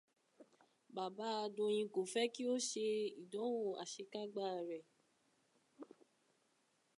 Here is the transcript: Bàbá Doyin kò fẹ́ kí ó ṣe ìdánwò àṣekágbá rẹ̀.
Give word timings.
Bàbá 0.95 1.29
Doyin 1.55 1.87
kò 1.93 2.01
fẹ́ 2.13 2.31
kí 2.33 2.43
ó 2.53 2.55
ṣe 2.69 2.85
ìdánwò 3.21 3.67
àṣekágbá 3.83 4.45
rẹ̀. 4.69 4.83